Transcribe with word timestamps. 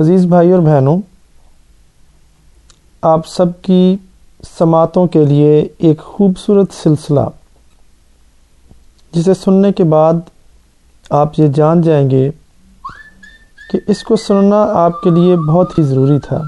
عزیز 0.00 0.26
بھائی 0.26 0.52
اور 0.52 0.60
بہنوں، 0.60 0.98
آپ 3.02 3.26
سب 3.26 3.62
کی 3.62 3.96
سماعتوں 4.58 5.06
کے 5.06 5.24
لیے 5.24 5.68
ایک 5.78 5.98
خوبصورت 6.00 6.72
سلسلہ، 6.82 7.20
جسے 9.12 9.34
سننے 9.34 9.72
کے 9.72 9.84
بعد 9.84 10.12
آپ 11.10 11.38
یہ 11.38 11.46
جان 11.46 11.82
جائیں 11.82 12.10
گے 12.10 12.30
کہ 13.72 13.78
اس 13.86 14.02
کو 14.02 14.16
سننا 14.16 14.62
آپ 14.62 15.00
کے 15.00 15.10
لیے 15.10 15.36
بہت 15.36 15.78
ہی 15.78 15.82
ضروری 15.82 16.18
تھا۔ 16.18 16.42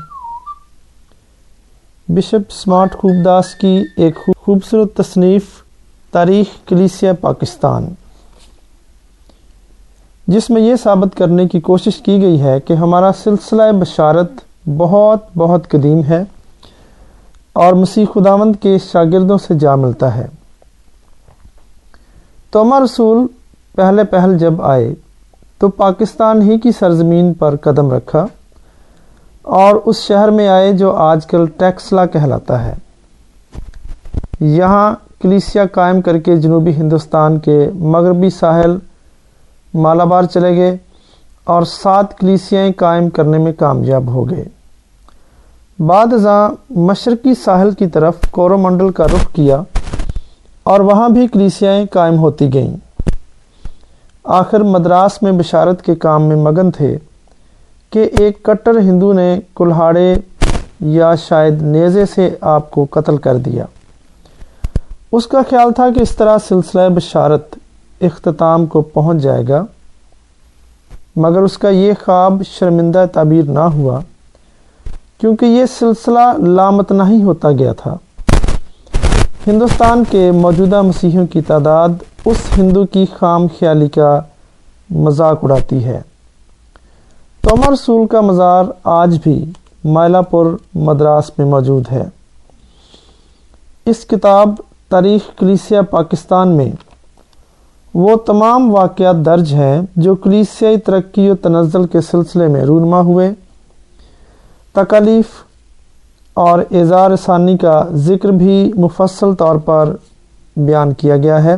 بشپ 2.08 2.50
سمارٹ 2.50 2.94
خوب 2.94 3.24
داس 3.24 3.54
کی 3.54 3.82
ایک 3.96 4.18
خوبصورت 4.38 4.96
تصنیف 4.96 5.44
تاریخ 6.10 6.68
کلیسیا 6.68 7.12
پاکستان۔ 7.12 7.86
جس 10.26 10.50
میں 10.50 10.62
یہ 10.62 10.74
ثابت 10.82 11.18
کرنے 11.18 11.48
کی 11.48 11.60
کوشش 11.60 11.98
کی 11.98 12.22
گئی 12.22 12.40
ہے 12.40 12.60
کہ 12.60 12.72
ہمارا 12.72 13.10
سلسلہ 13.24 13.62
بشارت 13.80 14.32
بہت 14.76 15.18
بہت 15.36 15.68
قدیم 15.68 16.00
ہے 16.08 16.22
اور 17.52 17.72
مسیح 17.72 18.04
خداوند 18.14 18.56
کے 18.62 18.78
شاگردوں 18.92 19.38
سے 19.38 19.54
جا 19.54 19.74
ملتا 19.74 20.14
ہے۔ 20.14 20.26
توما 22.50 22.80
رسول 22.80 23.26
پہلے 23.76 24.04
پہل 24.04 24.38
جب 24.38 24.62
آئے 24.62 24.94
تو 25.58 25.68
پاکستان 25.68 26.42
ہی 26.42 26.58
کی 26.58 26.70
سرزمین 26.78 27.34
پر 27.34 27.56
قدم 27.56 27.90
رکھا 27.90 28.26
اور 29.42 29.74
اس 29.84 29.96
شہر 29.96 30.30
میں 30.30 30.48
آئے 30.48 30.72
جو 30.72 30.92
آج 30.92 31.26
کل 31.26 31.46
ٹیکسلا 31.46 32.06
کہلاتا 32.06 32.64
ہے۔ 32.64 32.74
یہاں 34.40 34.94
کلیسیا 35.22 35.64
قائم 35.66 36.00
کر 36.00 36.18
کے 36.18 36.36
جنوبی 36.36 36.70
ہندوستان 36.70 37.38
کے 37.38 37.70
مغربی 37.74 38.30
ساحل 38.30 38.76
مالابار 39.74 40.22
چلے 40.22 40.56
گئے 40.56 40.76
اور 41.44 41.62
سات 41.62 42.18
کلیسیاں 42.18 42.70
قائم 42.76 43.10
کرنے 43.10 43.38
میں 43.38 43.52
کامیاب 43.52 44.06
ہو 44.06 44.30
گئے۔ 44.30 44.44
بعد 45.78 46.12
ازاں 46.12 46.50
مشرقی 46.70 47.34
ساحل 47.34 47.70
کی 47.70 47.86
طرف 47.86 48.14
کورومنڈل 48.30 48.90
کا 48.90 49.04
رخ 49.04 49.32
کیا 49.32 49.62
اور 50.62 50.80
وہاں 50.80 51.08
بھی 51.08 51.26
کلیسیاں 51.26 51.84
قائم 51.92 52.18
ہوتی 52.18 52.54
گئیں۔ 52.54 52.76
آخر 54.24 54.60
مدراس 54.60 55.22
میں 55.22 55.32
بشارت 55.32 55.82
کے 55.82 55.94
کام 55.94 56.22
میں 56.22 56.36
مگن 56.36 56.70
تھے 56.70 56.98
کہ 57.90 58.10
ایک 58.18 58.42
کٹر 58.42 58.78
ہندو 58.78 59.12
نے 59.12 59.40
کلہاڑے 59.56 60.14
یا 60.80 61.14
شاید 61.14 61.62
نیزے 61.62 62.06
سے 62.06 62.30
آپ 62.40 62.70
کو 62.70 62.86
قتل 62.90 63.16
کر 63.16 63.36
دیا۔ 63.36 63.64
اس 65.12 65.26
کا 65.26 65.40
خیال 65.50 65.72
تھا 65.72 65.90
کہ 65.94 66.00
اس 66.00 66.16
طرح 66.16 66.36
سلسلہ 66.48 66.88
بشارت 66.88 67.54
اختتام 68.06 68.66
کو 68.66 68.80
پہنچ 68.80 69.22
جائے 69.22 69.44
گا، 69.48 69.64
مگر 71.16 71.42
اس 71.42 71.58
کا 71.58 71.68
یہ 71.68 71.92
خواب 72.04 72.42
شرمندہ 72.46 73.04
تعبیر 73.12 73.44
نہ 73.44 73.58
ہوا، 73.58 74.00
کیونکہ 75.18 75.44
یہ 75.44 75.64
سلسلہ 75.78 76.46
لامت 76.46 76.92
نہیں 76.92 77.22
ہوتا 77.22 77.52
گیا 77.52 77.72
تھا۔ 77.72 77.96
ہندوستان 79.46 80.02
کے 80.10 80.30
موجودہ 80.30 80.82
مسیحیوں 80.82 81.26
کی 81.26 81.40
تعداد 81.40 81.88
اس 82.24 82.36
ہندو 82.56 82.86
کی 82.86 83.06
خام 83.18 83.46
خیالی 83.46 83.88
کا 83.88 84.20
مذاق 84.90 85.38
اڑاتی 85.42 85.84
ہے۔ 85.84 86.00
تومر 87.40 87.72
رسول 87.72 88.06
کا 88.06 88.20
مزار 88.20 88.64
آج 88.84 89.18
بھی 89.22 89.44
مائلا 89.84 90.20
پور 90.20 90.46
مدراس 90.74 91.30
میں 91.38 91.46
موجود 91.46 91.84
ہے۔ 91.92 92.04
اس 93.86 93.96
کتاب 94.06 94.48
تاریخ 94.88 95.38
کلیسیا 95.38 95.82
پاکستان 95.82 96.48
میں 96.48 96.72
وہ 97.94 98.16
تمام 98.16 98.74
واقعات 98.74 99.16
درج 99.16 99.54
ہیں 99.54 99.82
جو 99.96 100.14
کلیسیائی 100.14 100.76
ترقی 100.76 101.30
و 101.30 101.34
تنزل 101.34 101.86
کے 101.86 102.00
سلسلے 102.00 102.48
میں 102.48 102.60
رونما 102.60 103.00
ہوئے۔ 103.00 103.32
تکلیف 104.72 105.24
اور 106.34 106.58
اظہار 106.58 107.16
ثانی 107.16 107.56
کا 107.56 107.84
ذکر 107.92 108.28
بھی 108.28 108.72
مفصل 108.76 109.34
طور 109.34 109.56
پر 109.56 109.96
بیان 110.56 110.94
کیا 110.94 111.16
گیا 111.16 111.44
ہے۔ 111.44 111.56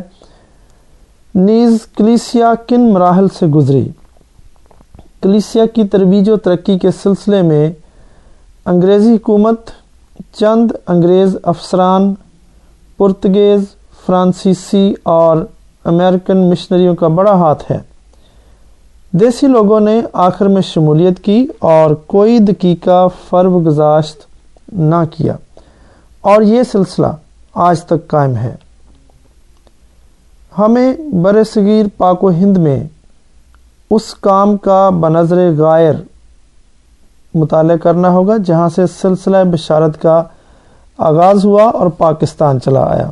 نیز 1.35 1.77
کلیسیا 1.97 2.53
کن 2.67 2.93
مراحل 2.93 3.27
سے 3.27 3.45
گزری؟ 3.45 3.89
کلیسیا 5.21 5.65
کی 5.65 5.83
ترویج 5.83 6.29
و 6.29 6.37
ترقی 6.37 6.79
کے 6.79 6.91
سلسلے 6.91 7.41
میں 7.41 7.71
انگریزی 8.65 9.15
حکومت، 9.15 9.57
چند 10.33 10.71
انگریز 10.87 11.37
افسران، 11.43 12.13
پرتگیز، 12.97 13.63
فرانسیسی 14.05 14.93
اور 15.03 15.37
امریکن 15.87 16.49
مشنریوں 16.49 16.95
کا 16.95 17.07
بڑا 17.07 17.31
ہاتھ 17.31 17.71
ہے۔ 17.71 17.77
دیسی 19.11 19.47
لوگوں 19.47 19.79
نے 19.79 20.01
آخر 20.13 20.47
میں 20.47 20.61
شمولیت 20.61 21.19
کی 21.19 21.47
اور 21.59 21.91
کوئی 21.91 22.39
دقیقہ 22.39 23.07
فرو 23.29 23.61
گزاشت 23.65 24.17
نہ 24.73 24.95
کیا۔ 25.17 25.35
اور 26.21 26.41
یہ 26.41 26.63
سلسلہ 26.63 27.07
آج 27.53 27.83
تک 27.83 28.07
قائم 28.07 28.35
ہے۔ 28.35 28.55
ہمیں 30.57 30.93
بر 31.13 31.43
صغیر 31.43 31.85
پاک 31.97 32.23
و 32.23 32.29
ہند 32.29 32.57
میں 32.57 32.83
اس 33.91 34.13
کام 34.13 34.57
کا 34.57 34.89
بنظر 34.89 35.51
غائر 35.57 35.93
مطالعہ 37.33 37.75
کرنا 37.75 38.09
ہوگا، 38.09 38.37
جہاں 38.45 38.69
سے 38.69 38.81
سلسلہ 39.01 39.37
بشارت 39.51 40.01
کا 40.01 40.23
آغاز 40.97 41.45
ہوا 41.45 41.63
اور 41.63 41.87
پاکستان 41.87 42.61
چلا 42.61 42.83
آیا۔ 42.83 43.09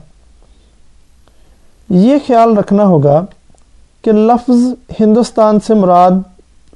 یہ 1.90 2.18
خیال 2.28 2.57
رکھنا 2.57 2.84
ہوگا 2.84 3.25
کہ 4.01 4.12
لفظ 4.12 4.66
ہندوستان 5.00 5.59
سے 5.59 5.73
مراد 5.73 6.12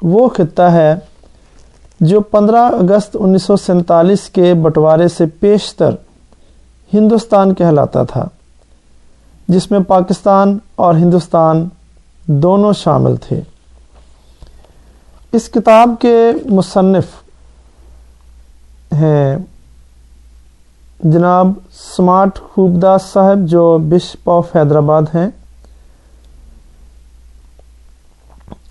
وہ 0.02 0.28
خطہ 0.30 0.62
ہے 0.62 0.96
جو 2.00 2.20
پندرہ 2.22 2.64
اگست 2.76 3.18
انیس 3.20 3.44
سو 3.44 3.58
سینتالیس 3.58 4.30
کے 4.30 4.54
بٹوارے 4.54 5.08
سے 5.08 5.26
پیشتر 5.26 5.96
ہندوستان 6.94 7.54
کہلاتا 7.54 8.04
تھا، 8.04 8.28
جس 9.48 9.72
میں 9.72 9.80
پاکستان 9.80 10.58
اور 10.76 10.96
ہندوستان 10.96 11.68
دونوں 12.26 12.74
شامل 12.74 13.16
تھے۔ 13.16 13.42
اس 15.32 15.50
کتاب 15.50 15.90
کے 16.02 16.32
مصنف 16.46 17.06
ہیں 18.94 19.38
جناب 21.04 21.52
سمارٹ 21.98 22.40
خوبداس 22.40 23.02
صاحب 23.14 23.40
جو 23.40 23.78
بشپ 23.82 24.30
آف 24.30 24.56
حیدرآباد 24.56 25.02
ہیں۔ 25.02 25.30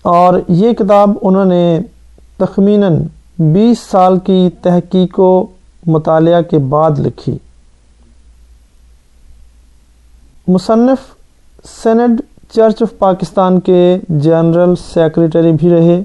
اور 0.01 0.33
یہ 0.47 0.73
کتاب 0.73 1.09
انہوں 1.21 1.45
نے 1.45 1.79
تخمیناً 2.37 3.03
بیس 3.39 3.79
سال 3.79 4.19
کی 4.19 4.49
تحقیق 4.61 5.19
و 5.19 5.45
مطالعہ 5.85 6.41
کے 6.41 6.57
بعد 6.57 6.91
لکھی۔ 6.97 7.37
مصنف 10.47 11.15
سینٹ 11.83 12.21
چرچ 12.51 12.81
آف 12.81 12.99
پاکستان 12.99 13.59
کے 13.59 13.97
جنرل 14.09 14.73
سیکرٹری 14.75 15.51
بھی 15.51 15.69
رہے۔ 15.69 16.03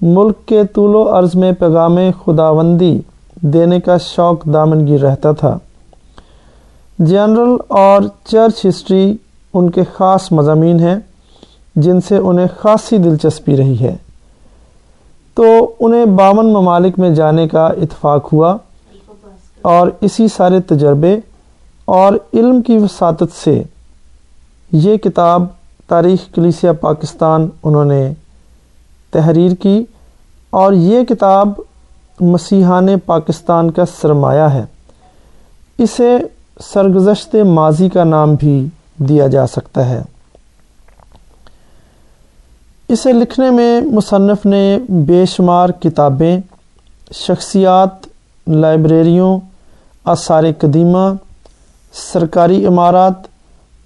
ملک 0.00 0.46
کے 0.46 0.64
طول 0.64 0.94
و 0.94 1.18
عرض 1.18 1.34
میں 1.34 1.52
پیغام 1.52 1.98
خداوندی 2.24 3.00
دینے 3.40 3.80
کا 3.80 3.98
شوق 3.98 4.44
دامنگیر 4.44 5.00
رہتا 5.00 5.32
تھا۔ 5.32 5.58
جنرل 6.98 7.56
اور 7.68 8.02
چرچ 8.24 8.66
ہسٹری 8.66 9.16
ان 9.54 9.70
کے 9.70 9.82
خاص 9.94 10.32
مضامین 10.32 10.80
ہیں 10.80 10.96
جن 11.76 12.00
سے 12.00 12.16
انہیں 12.16 12.46
خاصی 12.60 12.98
دلچسپی 12.98 13.56
رہی 13.56 13.76
ہے۔ 13.80 13.96
تو 15.34 15.74
انہیں 15.80 16.04
باون 16.04 16.52
ممالک 16.52 16.98
میں 16.98 17.10
جانے 17.10 17.48
کا 17.48 17.66
اتفاق 17.66 18.32
ہوا 18.32 18.56
اور 19.62 19.88
اسی 20.00 20.28
سارے 20.28 20.60
تجربے 20.60 21.18
اور 21.84 22.12
علم 22.34 22.62
کی 22.62 22.76
وساطت 22.76 23.44
سے 23.44 23.62
یہ 24.72 24.96
کتاب 24.96 25.44
تاریخ 25.88 26.34
کلیسیا 26.34 26.72
پاکستان 26.72 27.48
انہوں 27.62 27.84
نے 27.84 28.12
تحریر 29.10 29.54
کی 29.54 29.84
اور 30.50 30.72
یہ 30.72 31.04
کتاب 31.04 31.48
مسیحان 32.20 32.88
پاکستان 33.06 33.70
کا 33.70 33.84
سرمایہ 34.00 34.40
ہے۔ 34.40 34.64
اسے 35.78 36.16
سرگزشت 36.60 37.34
ماضی 37.34 37.88
کا 37.88 38.04
نام 38.04 38.34
بھی 38.34 38.66
دیا 38.96 39.26
جا 39.26 39.46
سکتا 39.46 39.88
ہے۔ 39.88 40.02
اسے 42.88 43.12
لکھنے 43.12 43.50
میں 43.50 43.80
مصنف 43.80 44.46
نے 44.46 44.78
بے 44.88 45.24
شمار 45.26 45.68
کتابیں، 45.68 46.40
شخصیات، 47.14 48.06
لائبریریوں، 48.48 49.38
آثار 50.04 50.44
قدیمہ، 50.58 51.12
سرکاری 51.92 52.66
عمارات 52.66 53.12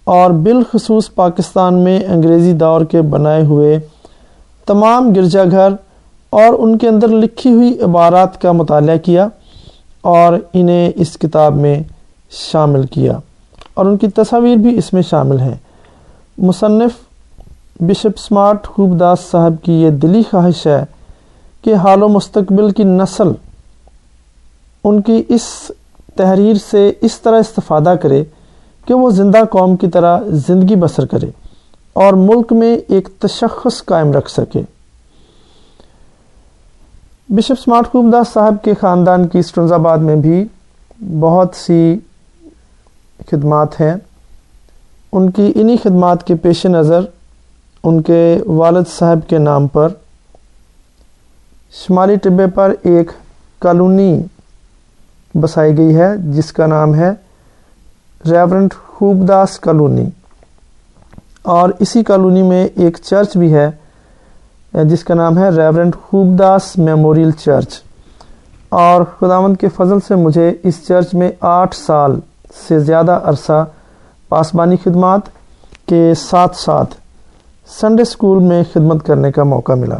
اور 0.04 0.30
بالخصوص 0.30 1.14
پاکستان 1.14 1.74
میں 1.74 2.00
انگریزی 2.06 2.52
دور 2.52 2.84
کے 2.84 3.02
بنائے 3.02 3.44
ہوئے 3.44 3.78
تمام 4.66 5.12
گرجا 5.12 5.44
گھر 5.44 5.68
اور 6.32 6.54
ان 6.58 6.78
کے 6.78 6.88
اندر 6.88 7.08
لکھی 7.08 7.52
ہوئی 7.52 7.80
عبارات 7.80 8.40
کا 8.40 8.52
مطالعہ 8.52 8.96
کیا 8.96 9.28
اور 10.00 10.32
انہیں 10.52 10.92
اس 10.94 11.18
کتاب 11.18 11.56
میں 11.56 11.82
شامل 12.30 12.86
کیا 12.86 13.18
اور 13.74 13.86
ان 13.86 13.96
کی 13.96 14.08
تصاویر 14.08 14.56
بھی 14.56 14.78
اس 14.78 14.92
میں 14.92 15.02
شامل 15.02 15.40
ہیں۔ 15.40 15.54
مصنف 16.38 16.90
بشپ 17.80 18.18
سمارٹ 18.18 18.66
خوب 18.66 19.00
داس 19.00 19.18
صاحب 19.30 19.52
کی 19.62 19.72
یہ 19.72 19.90
دلی 19.90 20.22
خواہش 20.30 20.66
ہے 20.66 20.84
کہ 21.62 21.74
حال 21.74 22.02
و 22.02 22.08
مستقبل 22.08 22.70
کی 22.70 22.84
نسل 22.84 23.28
ان 24.84 25.02
کی 25.02 25.22
اس 25.28 25.70
تحریر 26.16 26.54
سے 26.70 26.92
اس 27.00 27.20
طرح 27.20 27.38
استفادہ 27.38 27.94
کرے 28.02 28.24
کہ 28.86 28.94
وہ 28.94 29.10
زندہ 29.10 29.38
قوم 29.50 29.76
کی 29.76 29.88
طرح 29.88 30.18
زندگی 30.28 30.76
بسر 30.76 31.06
کرے 31.06 31.30
اور 31.92 32.12
ملک 32.12 32.52
میں 32.52 32.76
ایک 32.88 33.08
تشخص 33.18 33.84
قائم 33.84 34.12
رکھ 34.12 34.30
سکے۔ 34.30 34.62
بشپ 37.36 37.60
سمارٹ 37.64 37.92
خوب 37.92 38.12
داس 38.12 38.28
صاحب 38.28 38.54
کے 38.64 38.74
خاندان 38.80 39.28
کی 39.28 39.38
اسٹرنز 39.38 39.72
آباد 39.72 39.98
میں 39.98 40.16
بھی 40.16 40.44
بہت 41.20 41.54
سی 41.54 41.98
خدمات 43.30 43.80
ہیں۔ 43.80 43.94
ان 45.12 45.30
کی 45.30 45.52
انہی 45.54 45.76
خدمات 45.76 46.26
کے 46.26 46.34
پیش 46.34 46.66
نظر 46.66 47.00
ان 47.84 48.02
کے 48.02 48.38
والد 48.46 48.82
صاحب 48.98 49.18
کے 49.28 49.38
نام 49.38 49.66
پر 49.66 49.88
شمالی 51.72 52.16
ٹبے 52.16 52.46
پر 52.46 52.74
ایک 52.82 53.10
کالونی 53.58 54.22
بسائی 55.34 55.78
گئی 55.78 55.96
ہے، 55.96 56.16
جس 56.16 56.52
کا 56.52 56.66
نام 56.66 56.94
ہے 56.94 57.10
ریورنٹ 58.30 58.74
خوب 58.74 59.28
داس 59.28 59.58
کالونی۔ 59.60 60.06
اور 61.42 61.70
اسی 61.78 62.02
کالونی 62.02 62.42
میں 62.42 62.68
ایک 62.76 62.98
چرچ 63.04 63.36
بھی 63.36 63.54
ہے۔ 63.54 63.70
جس 64.74 65.04
کا 65.04 65.14
نام 65.14 65.38
ہے 65.38 65.48
ریورنٹ 65.48 65.96
خوب 66.02 66.38
داس 66.38 66.78
میموریل 66.78 67.30
چرچ 67.30 67.80
اور 68.68 69.02
خداوند 69.18 69.56
کے 69.56 69.68
فضل 69.68 69.98
سے 70.08 70.14
مجھے 70.14 70.54
اس 70.62 70.74
چرچ 70.88 71.14
میں 71.14 71.30
آٹھ 71.40 71.76
سال 71.76 72.20
سے 72.68 72.78
زیادہ 72.80 73.20
عرصہ 73.24 73.64
پاسبانی 74.28 74.76
خدمات 74.84 75.20
کے 75.86 76.12
ساتھ 76.16 76.56
ساتھ 76.56 76.94
سنڈے 77.80 78.02
اسکول 78.02 78.42
میں 78.42 78.62
خدمت 78.72 79.06
کرنے 79.06 79.32
کا 79.32 79.44
موقع 79.44 79.72
ملا۔ 79.72 79.98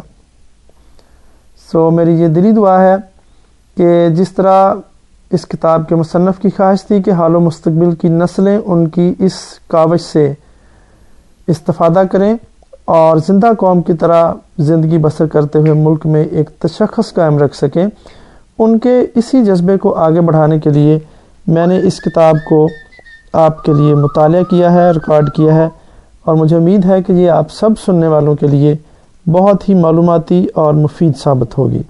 سو 1.71 1.91
میری 1.91 2.13
یہ 2.21 2.27
دلی 2.27 2.51
دعا 2.51 2.81
ہے 2.81 2.95
کہ 3.77 4.09
جس 4.09 4.31
طرح 4.31 4.73
اس 5.31 5.45
کتاب 5.45 5.89
کے 5.89 5.95
مصنف 5.95 6.41
کی 6.41 6.49
خواہش 6.49 6.83
تھی 6.83 7.03
کہ 7.03 7.11
حال 7.11 7.35
و 7.35 7.39
مستقبل 7.39 7.95
کی 7.95 8.07
نسلیں 8.07 8.57
ان 8.65 8.87
کی 8.87 9.13
اس 9.19 9.33
کاوش 9.67 10.01
سے 10.01 10.33
استفادہ 11.47 12.03
کریں 12.11 12.33
اور 12.85 13.17
زندہ 13.17 13.47
قوم 13.57 13.81
کی 13.81 13.93
طرح 13.93 14.33
زندگی 14.57 14.97
بسر 14.97 15.25
کرتے 15.25 15.59
ہوئے 15.59 15.73
ملک 15.73 16.05
میں 16.05 16.23
ایک 16.23 16.49
تشخص 16.59 17.13
قائم 17.13 17.37
رکھ 17.37 17.55
سکیں، 17.55 17.85
ان 18.59 18.79
کے 18.79 18.99
اسی 19.15 19.43
جذبے 19.45 19.77
کو 19.77 19.93
آگے 19.93 20.21
بڑھانے 20.21 20.59
کے 20.59 20.69
لیے 20.69 20.99
میں 21.47 21.67
نے 21.67 21.79
اس 21.83 21.99
کتاب 22.01 22.35
کو 22.49 22.67
آپ 23.33 23.63
کے 23.63 23.73
لیے 23.73 23.95
مطالعہ 23.95 24.43
کیا 24.43 24.73
ہے، 24.73 24.91
ریکارڈ 24.91 25.29
کیا 25.29 25.55
ہے 25.55 25.67
اور 26.23 26.35
مجھے 26.35 26.55
امید 26.55 26.85
ہے 26.85 27.01
کہ 27.01 27.13
یہ 27.13 27.29
آپ 27.29 27.51
سب 27.51 27.69
سننے 27.85 28.07
والوں 28.07 28.35
کے 28.35 28.47
لیے 28.47 28.75
بہت 29.25 29.69
ہی 29.69 29.73
معلوماتی 29.73 30.45
اور 30.53 30.73
مفید 30.73 31.17
ثابت 31.17 31.57
ہوگی۔ 31.57 31.81